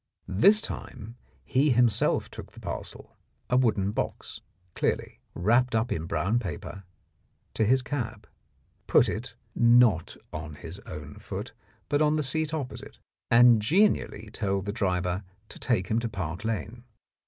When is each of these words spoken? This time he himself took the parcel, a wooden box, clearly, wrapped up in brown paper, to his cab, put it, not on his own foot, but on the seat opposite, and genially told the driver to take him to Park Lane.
This 0.27 0.61
time 0.61 1.15
he 1.43 1.69
himself 1.69 2.27
took 2.31 2.53
the 2.53 2.59
parcel, 2.59 3.15
a 3.51 3.55
wooden 3.55 3.91
box, 3.91 4.41
clearly, 4.73 5.19
wrapped 5.35 5.75
up 5.75 5.91
in 5.91 6.07
brown 6.07 6.39
paper, 6.39 6.85
to 7.53 7.63
his 7.63 7.83
cab, 7.83 8.27
put 8.87 9.07
it, 9.07 9.35
not 9.53 10.17
on 10.33 10.55
his 10.55 10.79
own 10.87 11.19
foot, 11.19 11.53
but 11.87 12.01
on 12.01 12.15
the 12.15 12.23
seat 12.23 12.51
opposite, 12.51 12.97
and 13.29 13.61
genially 13.61 14.31
told 14.33 14.65
the 14.65 14.73
driver 14.73 15.23
to 15.49 15.59
take 15.59 15.89
him 15.89 15.99
to 15.99 16.09
Park 16.09 16.43
Lane. 16.43 16.83